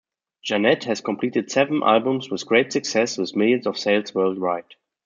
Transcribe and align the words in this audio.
Jeanette 0.41 0.85
has 0.85 0.99
completed 0.99 1.51
seven 1.51 1.83
albums 1.83 2.27
with 2.31 2.47
great 2.47 2.71
success 2.71 3.19
with 3.19 3.35
millions 3.35 3.67
of 3.67 3.77
sales 3.77 4.15
worldwide. 4.15 4.73